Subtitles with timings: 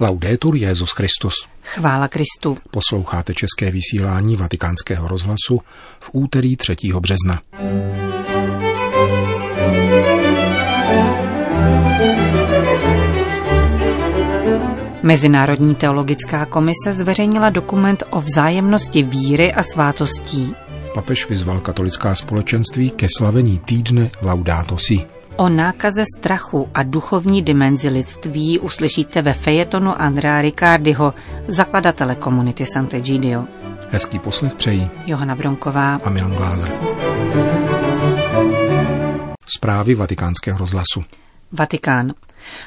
[0.00, 1.34] Laudetur Jezus Christus.
[1.62, 2.56] Chvála Kristu.
[2.70, 5.60] Posloucháte české vysílání Vatikánského rozhlasu
[6.00, 6.76] v úterý 3.
[7.00, 7.40] března.
[15.02, 20.54] Mezinárodní teologická komise zveřejnila dokument o vzájemnosti víry a svátostí.
[20.94, 25.17] Papež vyzval katolická společenství ke slavení týdne Laudato Si.
[25.40, 31.14] O nákaze strachu a duchovní dimenzi lidství uslyšíte ve fejetonu Andrea Riccardiho,
[31.48, 33.44] zakladatele komunity Sant'Egidio.
[33.90, 36.72] Hezký poslech přejí Johana Bronková a Milan Glázer.
[39.56, 41.04] Zprávy vatikánského rozhlasu.
[41.52, 42.12] Vatikán.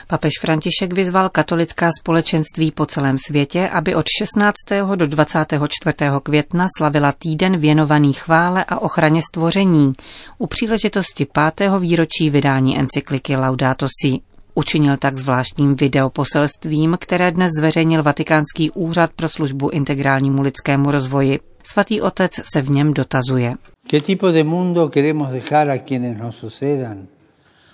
[0.07, 4.55] Papež František vyzval katolická společenství po celém světě, aby od 16.
[4.95, 5.95] do 24.
[6.23, 9.93] května slavila týden věnovaný chvále a ochraně stvoření
[10.37, 14.19] u příležitosti pátého výročí vydání encykliky Laudato Si.
[14.55, 21.39] Učinil tak zvláštním videoposelstvím, které dnes zveřejnil Vatikánský úřad pro službu integrálnímu lidskému rozvoji.
[21.63, 23.53] Svatý otec se v něm dotazuje.
[23.87, 27.07] ¿Qué tipo de mundo queremos dejar a quienes nos sucedan?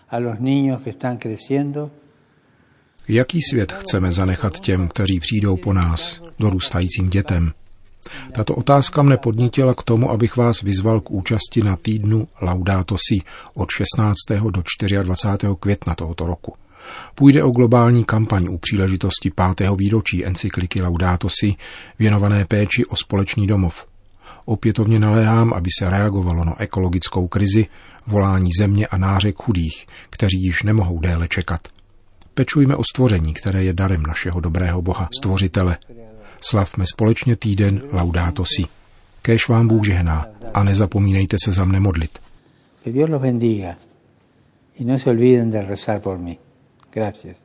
[0.09, 1.91] a los niños que están creciendo?
[3.09, 7.51] Jaký svět chceme zanechat těm, kteří přijdou po nás, dorůstajícím dětem?
[8.35, 13.21] Tato otázka mne podnítila k tomu, abych vás vyzval k účasti na týdnu Laudato Si
[13.53, 14.15] od 16.
[14.29, 14.63] do
[15.03, 15.47] 24.
[15.59, 16.53] května tohoto roku.
[17.15, 21.55] Půjde o globální kampaň u příležitosti pátého výročí encykliky Laudato Si
[21.99, 23.85] věnované péči o společný domov.
[24.45, 27.65] Opětovně naléhám, aby se reagovalo na ekologickou krizi,
[28.07, 31.76] volání země a nářek chudých, kteří již nemohou déle čekat.
[32.37, 35.77] Pečujme o stvoření, které je darem našeho dobrého Boha, stvořitele.
[36.41, 38.63] Slavme společně týden Laudato Si.
[39.21, 42.19] Kéž vám Bůh žehná a nezapomínejte se za mne modlit.
[42.83, 43.75] Que Dios los bendiga
[44.79, 46.37] y no se olviden de rezar por mí.
[46.93, 47.37] Gracias.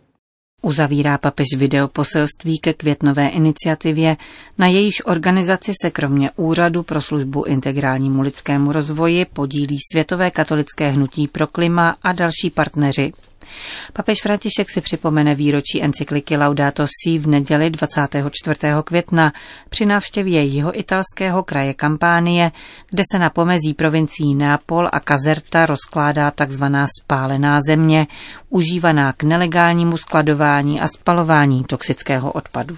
[0.63, 4.17] Uzavírá papež video poselství ke květnové iniciativě,
[4.59, 11.29] na jejíž organizaci se kromě Úřadu pro službu integrálnímu lidskému rozvoji podílí Světové katolické hnutí
[11.29, 13.13] pro klima a další partneři.
[13.92, 18.61] Papež František si připomene výročí encykliky Laudato Si v neděli 24.
[18.85, 19.33] května
[19.69, 22.52] při návštěvě jeho italského kraje Kampánie,
[22.91, 26.64] kde se na pomezí provincií Nápol a Kazerta rozkládá tzv.
[27.02, 28.07] spálená země,
[28.48, 32.77] užívaná k nelegálnímu skladování a spalování toxického odpadu.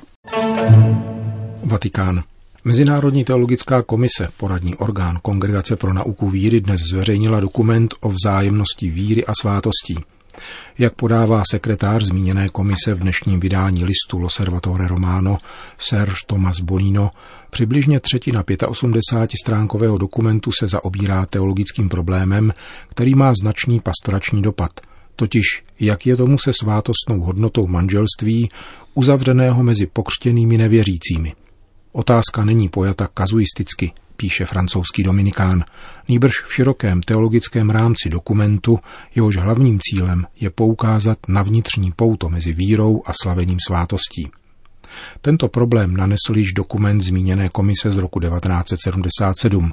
[1.65, 2.23] Vatikán.
[2.65, 9.27] Mezinárodní teologická komise, poradní orgán Kongregace pro nauku víry, dnes zveřejnila dokument o vzájemnosti víry
[9.27, 9.97] a svátostí.
[10.79, 15.39] Jak podává sekretář zmíněné komise v dnešním vydání listu Loservatore Romano
[15.79, 17.11] Serge Tomas Bonino,
[17.51, 22.53] přibližně třetina 85 stránkového dokumentu se zaobírá teologickým problémem,
[22.89, 24.71] který má značný pastorační dopad,
[25.17, 25.45] totiž
[25.81, 28.49] jak je tomu se svátostnou hodnotou manželství
[28.95, 31.33] uzavřeného mezi pokřtěnými nevěřícími.
[31.97, 35.65] Otázka není pojata kazuisticky, píše francouzský dominikán,
[36.09, 38.79] nýbrž v širokém teologickém rámci dokumentu,
[39.15, 44.31] jehož hlavním cílem je poukázat na vnitřní pouto mezi vírou a slavením svátostí.
[45.21, 49.73] Tento problém nanesl již dokument zmíněné komise z roku 1977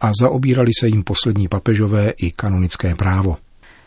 [0.00, 3.36] a zaobírali se jim poslední papežové i kanonické právo.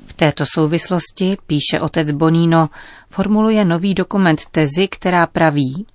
[0.05, 2.69] V této souvislosti, píše otec Bonino,
[3.09, 5.85] formuluje nový dokument tezi, která praví,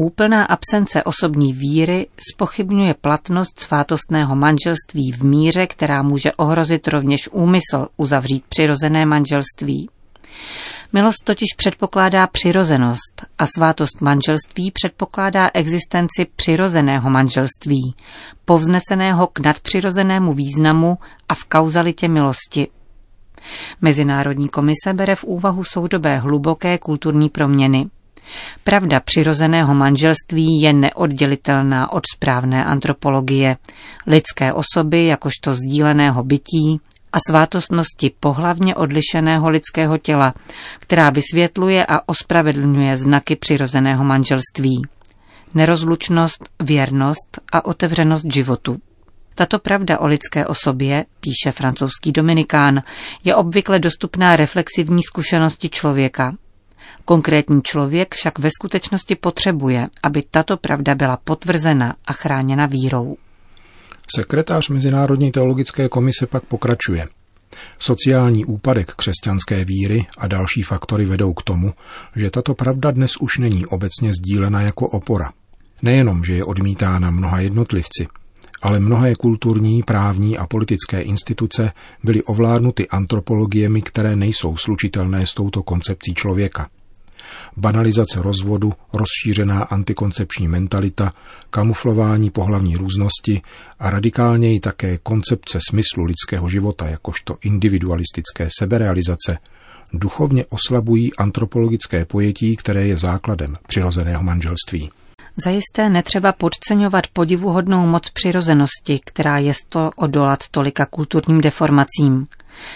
[0.00, 7.86] Úplná absence osobní víry spochybňuje platnost svátostného manželství v míře, která může ohrozit rovněž úmysl
[7.96, 9.88] uzavřít přirozené manželství.
[10.92, 17.94] Milost totiž předpokládá přirozenost a svátost manželství předpokládá existenci přirozeného manželství,
[18.44, 22.68] povzneseného k nadpřirozenému významu a v kauzalitě milosti.
[23.80, 27.86] Mezinárodní komise bere v úvahu soudobé hluboké kulturní proměny–
[28.64, 33.56] Pravda přirozeného manželství je neoddělitelná od správné antropologie,
[34.06, 36.80] lidské osoby jakožto sdíleného bytí
[37.12, 40.34] a svátostnosti pohlavně odlišeného lidského těla,
[40.78, 44.82] která vysvětluje a ospravedlňuje znaky přirozeného manželství.
[45.54, 48.78] Nerozlučnost, věrnost a otevřenost životu.
[49.34, 52.82] Tato pravda o lidské osobě, píše francouzský dominikán,
[53.24, 56.34] je obvykle dostupná reflexivní zkušenosti člověka,
[57.04, 63.16] Konkrétní člověk však ve skutečnosti potřebuje, aby tato pravda byla potvrzena a chráněna vírou.
[64.16, 67.08] Sekretář Mezinárodní teologické komise pak pokračuje.
[67.78, 71.74] Sociální úpadek křesťanské víry a další faktory vedou k tomu,
[72.16, 75.32] že tato pravda dnes už není obecně sdílena jako opora.
[75.82, 78.06] Nejenom, že je odmítána mnoha jednotlivci,
[78.62, 81.72] ale mnohé kulturní, právní a politické instituce
[82.04, 86.68] byly ovládnuty antropologiemi, které nejsou slučitelné s touto koncepcí člověka.
[87.56, 91.12] Banalizace rozvodu, rozšířená antikoncepční mentalita,
[91.50, 93.42] kamuflování pohlavní různosti
[93.78, 99.38] a radikálněji také koncepce smyslu lidského života jakožto individualistické seberealizace
[99.92, 104.90] duchovně oslabují antropologické pojetí, které je základem přirozeného manželství.
[105.44, 112.26] Zajisté netřeba podceňovat podivuhodnou moc přirozenosti, která je to odolat tolika kulturním deformacím.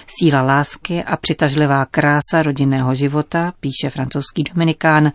[0.06, 5.12] Síla lásky a přitažlivá krása rodinného života, píše francouzský dominikán,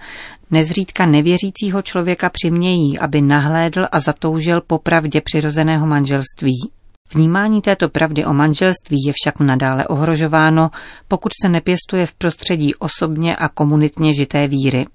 [0.51, 6.71] nezřídka nevěřícího člověka přimějí, aby nahlédl a zatoužil po pravdě přirozeného manželství.
[7.13, 10.69] Vnímání této pravdy o manželství je však nadále ohrožováno,
[11.07, 14.85] pokud se nepěstuje v prostředí osobně a komunitně žité víry.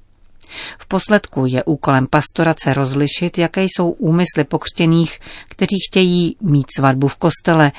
[0.78, 5.18] V posledku je úkolem pastorace rozlišit, jaké jsou úmysly pokřtěných,
[5.48, 7.72] kteří chtějí mít svatbu v kostele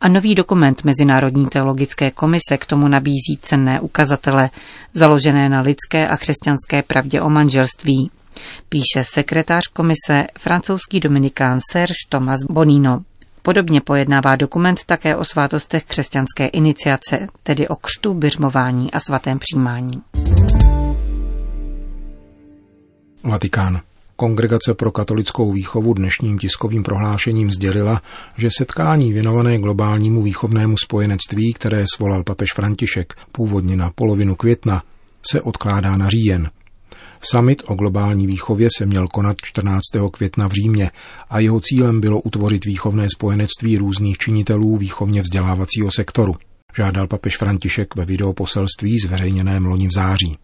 [0.00, 4.50] a nový dokument Mezinárodní teologické komise k tomu nabízí cenné ukazatele,
[4.94, 8.10] založené na lidské a křesťanské pravdě o manželství.
[8.68, 13.00] Píše sekretář komise francouzský dominikán Serge Thomas Bonino.
[13.42, 20.02] Podobně pojednává dokument také o svátostech křesťanské iniciace, tedy o křtu, byřmování a svatém přijímání.
[23.24, 23.80] Vatikán.
[24.16, 28.02] Kongregace pro katolickou výchovu dnešním tiskovým prohlášením sdělila,
[28.36, 34.82] že setkání věnované globálnímu výchovnému spojenectví, které svolal papež František původně na polovinu května,
[35.30, 36.50] se odkládá na říjen.
[37.20, 39.82] Summit o globální výchově se měl konat 14.
[40.12, 40.90] května v Římě
[41.30, 46.34] a jeho cílem bylo utvořit výchovné spojenectví různých činitelů výchovně vzdělávacího sektoru,
[46.76, 50.36] žádal papež František ve videoposelství zveřejněném loni v září.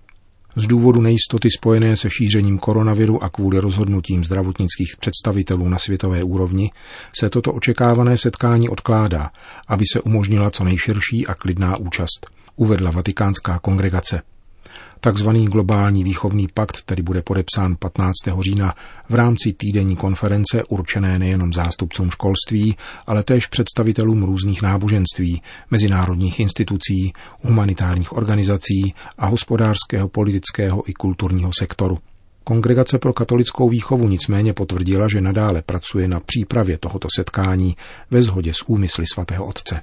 [0.58, 6.70] Z důvodu nejistoty spojené se šířením koronaviru a kvůli rozhodnutím zdravotnických představitelů na světové úrovni
[7.18, 9.30] se toto očekávané setkání odkládá,
[9.68, 12.26] aby se umožnila co nejširší a klidná účast,
[12.56, 14.22] uvedla Vatikánská kongregace.
[15.00, 18.12] Takzvaný globální výchovný pakt tedy bude podepsán 15.
[18.40, 18.74] října
[19.08, 27.12] v rámci týdenní konference určené nejenom zástupcům školství, ale též představitelům různých náboženství, mezinárodních institucí,
[27.40, 31.98] humanitárních organizací a hospodářského, politického i kulturního sektoru.
[32.44, 37.76] Kongregace pro katolickou výchovu nicméně potvrdila, že nadále pracuje na přípravě tohoto setkání
[38.10, 39.80] ve shodě s úmysly svatého otce.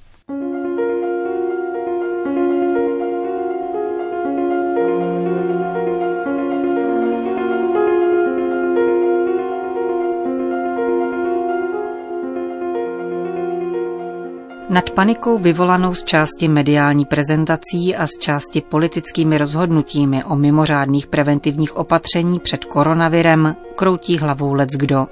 [14.76, 21.78] Nad panikou vyvolanou z části mediální prezentací a z části politickými rozhodnutími o mimořádných preventivních
[21.78, 25.08] opatření před koronavirem kroutí hlavou lec kdo.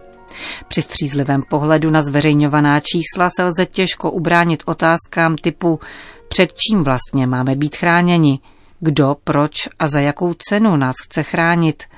[0.68, 5.80] Při střízlivém pohledu na zveřejňovaná čísla se lze těžko ubránit otázkám typu
[6.28, 8.40] před čím vlastně máme být chráněni,
[8.80, 11.84] kdo, proč a za jakou cenu nás chce chránit–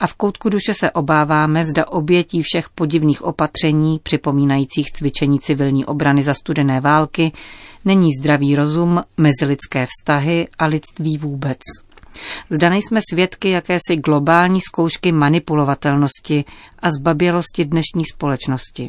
[0.00, 6.22] a v koutku duše se obáváme, zda obětí všech podivných opatření, připomínajících cvičení civilní obrany
[6.22, 7.32] za studené války,
[7.84, 11.58] není zdravý rozum, mezilidské vztahy a lidství vůbec.
[12.50, 16.44] Zda nejsme svědky jakési globální zkoušky manipulovatelnosti
[16.78, 18.88] a zbabělosti dnešní společnosti.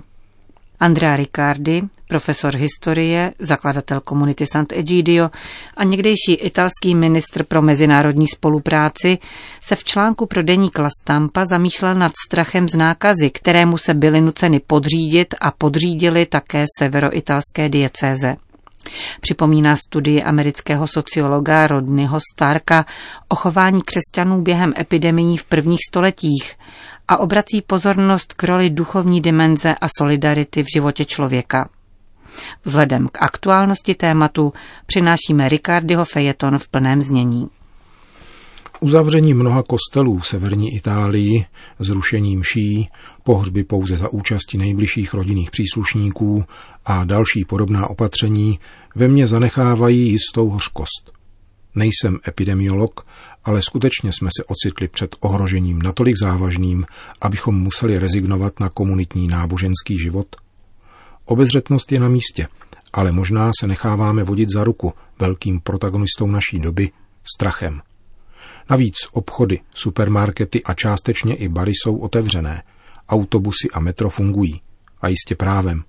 [0.83, 5.29] Andrea Riccardi, profesor historie, zakladatel komunity Sant'Egidio
[5.77, 9.17] a někdejší italský ministr pro mezinárodní spolupráci,
[9.61, 14.21] se v článku pro deník La Stampa zamýšlel nad strachem z nákazy, kterému se byly
[14.21, 18.35] nuceny podřídit a podřídili také severoitalské diecéze.
[19.21, 22.85] Připomíná studii amerického sociologa Rodneyho Starka
[23.29, 26.55] o chování křesťanů během epidemií v prvních stoletích
[27.07, 31.69] a obrací pozornost k roli duchovní dimenze a solidarity v životě člověka.
[32.65, 34.53] Vzhledem k aktuálnosti tématu
[34.85, 37.49] přinášíme Ricardiho fejeton v plném znění.
[38.79, 41.45] Uzavření mnoha kostelů v severní Itálii,
[41.79, 42.89] zrušení mší,
[43.23, 46.43] pohřby pouze za účasti nejbližších rodinných příslušníků
[46.85, 48.59] a další podobná opatření
[48.95, 51.22] ve mně zanechávají jistou hořkost.
[51.75, 53.05] Nejsem epidemiolog,
[53.43, 56.85] ale skutečně jsme se ocitli před ohrožením natolik závažným,
[57.21, 60.35] abychom museli rezignovat na komunitní náboženský život.
[61.25, 62.47] Obezřetnost je na místě,
[62.93, 66.91] ale možná se necháváme vodit za ruku velkým protagonistou naší doby,
[67.35, 67.81] strachem.
[68.69, 72.63] Navíc obchody, supermarkety a částečně i bary jsou otevřené,
[73.09, 74.61] autobusy a metro fungují,
[75.01, 75.83] a jistě právem.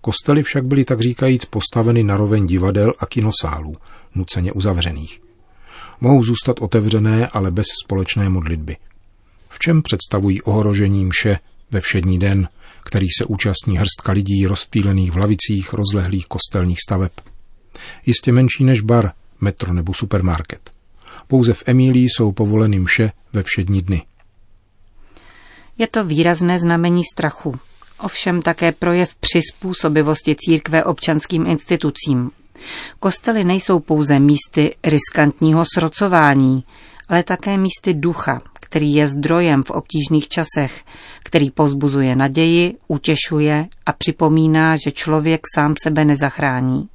[0.00, 3.76] Kostely však byly tak říkajíc postaveny na roveň divadel a kinosálů,
[4.14, 5.20] nuceně uzavřených
[6.00, 8.76] mohou zůstat otevřené, ale bez společné modlitby.
[9.48, 11.38] V čem představují ohrožení mše
[11.70, 12.48] ve všední den,
[12.84, 17.10] který se účastní hrstka lidí rozptýlených v lavicích rozlehlých kostelních staveb?
[18.06, 20.70] Jistě menší než bar, metro nebo supermarket.
[21.26, 24.02] Pouze v Emílii jsou povoleny mše ve všední dny.
[25.78, 27.54] Je to výrazné znamení strachu,
[28.00, 32.30] ovšem také projev přizpůsobivosti církve občanským institucím.
[33.00, 36.64] Kostely nejsou pouze místy riskantního srocování,
[37.08, 40.84] ale také místy ducha, který je zdrojem v obtížných časech,
[41.22, 46.88] který pozbuzuje naději, utěšuje a připomíná, že člověk sám sebe nezachrání.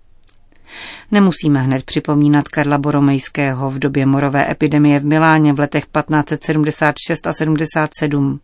[1.12, 7.34] Nemusíme hned připomínat Karla Boromejského v době morové epidemie v Miláně v letech 1576 a
[7.34, 8.40] 77.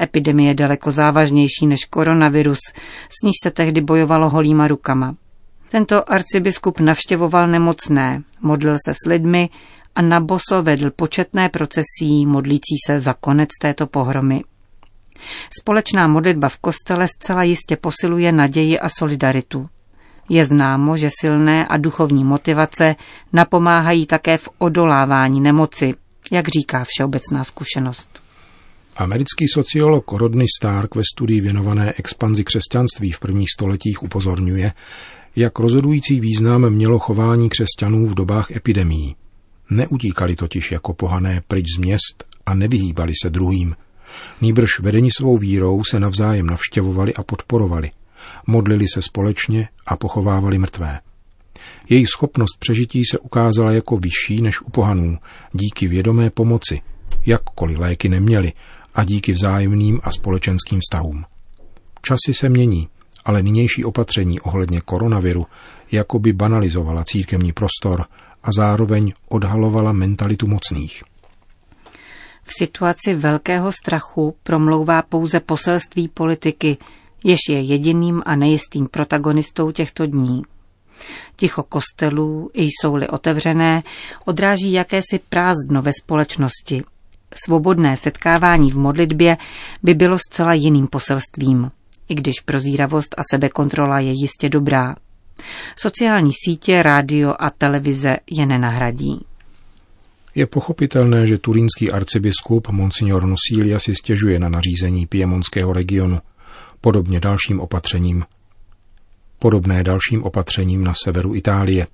[0.00, 2.58] Epidemie daleko závažnější než koronavirus,
[3.08, 5.14] s níž se tehdy bojovalo holýma rukama.
[5.70, 9.48] Tento arcibiskup navštěvoval nemocné, modlil se s lidmi
[9.94, 14.44] a na boso vedl početné procesí modlící se za konec této pohromy.
[15.60, 19.66] Společná modlitba v kostele zcela jistě posiluje naději a solidaritu.
[20.28, 22.96] Je známo, že silné a duchovní motivace
[23.32, 25.94] napomáhají také v odolávání nemoci,
[26.32, 28.08] jak říká všeobecná zkušenost.
[28.96, 34.72] Americký sociolog Rodney Stark ve studii věnované expanzi křesťanství v prvních stoletích upozorňuje,
[35.36, 39.16] jak rozhodující význam mělo chování křesťanů v dobách epidemií.
[39.70, 43.76] Neutíkali totiž jako pohané pryč z měst a nevyhýbali se druhým.
[44.40, 47.90] Nýbrž vedení svou vírou se navzájem navštěvovali a podporovali.
[48.46, 51.00] Modlili se společně a pochovávali mrtvé.
[51.88, 55.18] Jejich schopnost přežití se ukázala jako vyšší než u pohanů,
[55.52, 56.80] díky vědomé pomoci,
[57.26, 58.52] jakkoliv léky neměli,
[58.94, 61.24] a díky vzájemným a společenským vztahům.
[62.02, 62.88] Časy se mění,
[63.24, 65.46] ale nynější opatření ohledně koronaviru
[65.92, 68.04] jako by banalizovala církevní prostor
[68.42, 71.02] a zároveň odhalovala mentalitu mocných.
[72.42, 76.76] V situaci velkého strachu promlouvá pouze poselství politiky,
[77.24, 80.42] jež je jediným a nejistým protagonistou těchto dní.
[81.36, 83.82] Ticho kostelů, i jsou-li otevřené,
[84.24, 86.82] odráží jakési prázdno ve společnosti.
[87.44, 89.36] Svobodné setkávání v modlitbě
[89.82, 91.70] by bylo zcela jiným poselstvím,
[92.08, 94.96] i když prozíravost a sebekontrola je jistě dobrá.
[95.76, 99.24] Sociální sítě, rádio a televize je nenahradí.
[100.34, 106.20] Je pochopitelné, že turínský arcibiskup Monsignor Nusilia si stěžuje na nařízení piemonského regionu,
[106.84, 108.24] podobně dalším opatřením.
[109.38, 111.86] Podobné dalším opatřením na severu Itálie.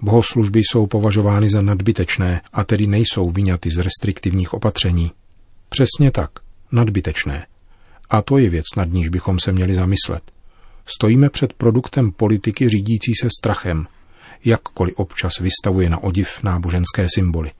[0.00, 5.12] Bohoslužby jsou považovány za nadbytečné a tedy nejsou vyňaty z restriktivních opatření.
[5.68, 6.30] Přesně tak,
[6.72, 7.46] nadbytečné.
[8.10, 10.22] A to je věc, nad níž bychom se měli zamyslet.
[10.86, 13.86] Stojíme před produktem politiky řídící se strachem,
[14.44, 17.50] jakkoliv občas vystavuje na odiv náboženské symboly.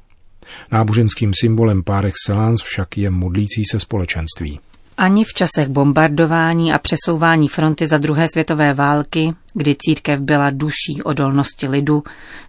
[0.72, 4.60] Náboženským symbolem par excellence však je modlící se společenství.
[5.00, 11.02] Ani v časech bombardování a přesouvání fronty za druhé světové války, kdy církev byla duší
[11.04, 12.02] odolnosti lidu,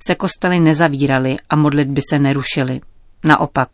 [0.08, 2.81] se kostely nezavíraly a modlitby se nerušily.
[3.24, 3.70] Naopak,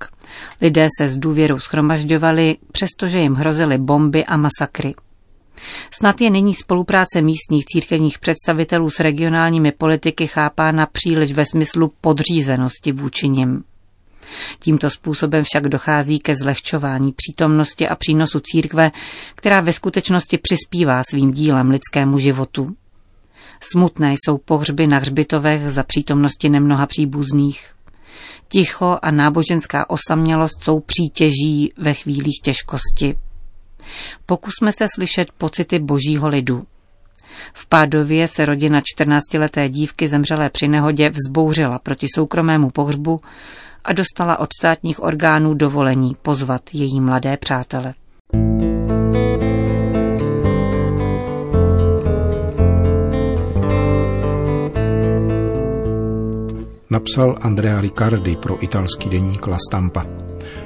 [0.62, 4.96] lidé se s důvěrou schromažďovali, přestože jim hrozily bomby a masakry.
[5.92, 12.92] Snad je nyní spolupráce místních církevních představitelů s regionálními politiky chápána příliš ve smyslu podřízenosti
[12.92, 13.64] vůči nim.
[14.60, 18.92] Tímto způsobem však dochází ke zlehčování přítomnosti a přínosu církve,
[19.36, 22.76] která ve skutečnosti přispívá svým dílem lidskému životu.
[23.60, 27.74] Smutné jsou pohřby na hřbitovech za přítomnosti nemnoha příbuzných.
[28.48, 33.14] Ticho a náboženská osamělost jsou přítěží ve chvílích těžkosti.
[34.26, 36.62] Pokusme se slyšet pocity božího lidu.
[37.54, 43.22] V Pádově se rodina 14-leté dívky zemřelé při nehodě vzbouřila proti soukromému pohřbu
[43.88, 47.94] a dostala od státních orgánů dovolení pozvat její mladé přátele.
[56.90, 60.06] Napsal Andrea Riccardi pro italský deník La Stampa.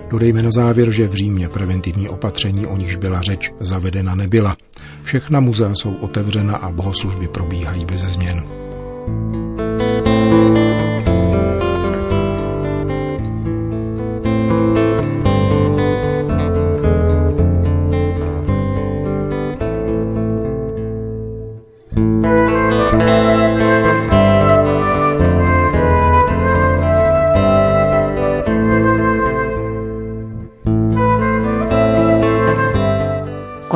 [0.09, 4.57] Dodejme na závěr, že v Římě preventivní opatření, o nichž byla řeč, zavedena nebyla.
[5.01, 8.43] Všechna muzea jsou otevřena a bohoslužby probíhají bez změn.